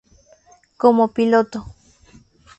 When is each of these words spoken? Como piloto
Como 0.81 1.13
piloto 1.15 1.59